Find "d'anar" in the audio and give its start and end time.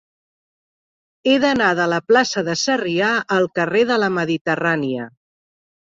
1.43-1.67